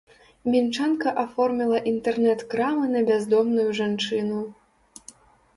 Мінчанка 0.53 1.11
аформіла 1.23 1.81
інтэрнэт-крамы 1.91 2.85
на 2.97 3.05
бяздомную 3.11 3.67
жанчыну. 3.81 4.41